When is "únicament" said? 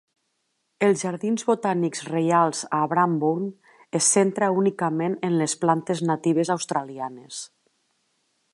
4.63-5.19